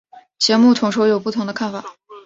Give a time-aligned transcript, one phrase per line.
[0.39, 1.83] 节目统筹有不同的看法。